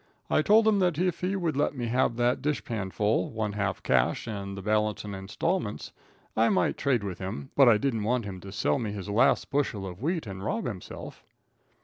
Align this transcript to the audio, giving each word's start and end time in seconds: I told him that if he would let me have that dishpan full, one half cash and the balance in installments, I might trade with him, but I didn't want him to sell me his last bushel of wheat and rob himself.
I 0.31 0.41
told 0.41 0.67
him 0.67 0.79
that 0.79 0.97
if 0.97 1.19
he 1.19 1.35
would 1.35 1.55
let 1.55 1.75
me 1.77 1.85
have 1.85 2.15
that 2.15 2.41
dishpan 2.41 2.89
full, 2.91 3.29
one 3.29 3.53
half 3.53 3.83
cash 3.83 4.25
and 4.25 4.57
the 4.57 4.61
balance 4.63 5.05
in 5.05 5.13
installments, 5.13 5.91
I 6.35 6.49
might 6.49 6.75
trade 6.75 7.03
with 7.03 7.19
him, 7.19 7.51
but 7.55 7.69
I 7.69 7.77
didn't 7.77 8.01
want 8.01 8.25
him 8.25 8.39
to 8.39 8.51
sell 8.51 8.79
me 8.79 8.93
his 8.93 9.09
last 9.09 9.51
bushel 9.51 9.85
of 9.85 10.01
wheat 10.01 10.25
and 10.25 10.43
rob 10.43 10.65
himself. 10.65 11.23